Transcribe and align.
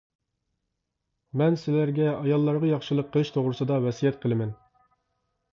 مەن 1.41 1.57
سىلەرگە 1.65 2.09
ئاياللارغا 2.13 2.71
ياخشىلىق 2.71 3.13
قىلىش 3.17 3.33
توغرىسىدا 3.37 3.81
ۋەسىيەت 3.85 4.19
قىلىمەن! 4.25 4.57